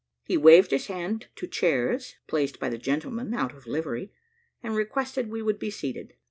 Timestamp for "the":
2.69-2.79